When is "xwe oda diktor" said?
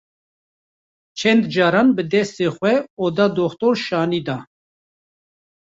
2.55-3.75